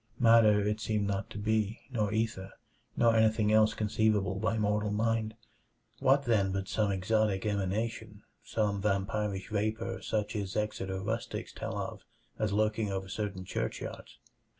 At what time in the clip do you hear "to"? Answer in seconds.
1.29-1.37